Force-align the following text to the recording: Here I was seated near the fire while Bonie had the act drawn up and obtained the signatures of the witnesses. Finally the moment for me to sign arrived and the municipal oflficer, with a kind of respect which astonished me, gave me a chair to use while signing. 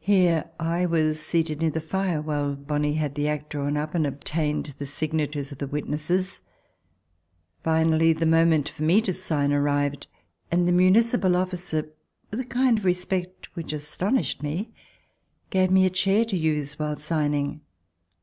Here 0.00 0.50
I 0.58 0.86
was 0.86 1.20
seated 1.20 1.60
near 1.60 1.68
the 1.68 1.82
fire 1.82 2.22
while 2.22 2.54
Bonie 2.56 2.94
had 2.94 3.14
the 3.14 3.28
act 3.28 3.50
drawn 3.50 3.76
up 3.76 3.94
and 3.94 4.06
obtained 4.06 4.64
the 4.78 4.86
signatures 4.86 5.52
of 5.52 5.58
the 5.58 5.66
witnesses. 5.66 6.40
Finally 7.62 8.14
the 8.14 8.24
moment 8.24 8.70
for 8.70 8.84
me 8.84 9.02
to 9.02 9.12
sign 9.12 9.52
arrived 9.52 10.06
and 10.50 10.66
the 10.66 10.72
municipal 10.72 11.32
oflficer, 11.32 11.90
with 12.30 12.40
a 12.40 12.44
kind 12.46 12.78
of 12.78 12.86
respect 12.86 13.54
which 13.54 13.74
astonished 13.74 14.42
me, 14.42 14.72
gave 15.50 15.70
me 15.70 15.84
a 15.84 15.90
chair 15.90 16.24
to 16.24 16.38
use 16.38 16.78
while 16.78 16.96
signing. 16.96 17.60